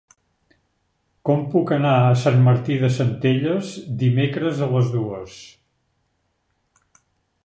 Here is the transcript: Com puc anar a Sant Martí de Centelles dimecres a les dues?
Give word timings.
Com 1.29 1.41
puc 1.55 1.73
anar 1.75 1.91
a 2.05 2.15
Sant 2.21 2.39
Martí 2.47 2.77
de 2.85 2.89
Centelles 2.95 3.73
dimecres 4.01 4.63
a 4.67 4.71
les 4.73 4.89
dues? 4.95 5.37